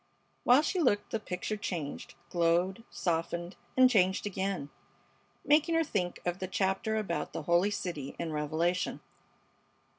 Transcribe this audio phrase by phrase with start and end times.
[0.45, 4.71] While she looked the picture changed, glowed, softened, and changed again,
[5.45, 9.01] making her think of the chapter about the Holy City in Revelation.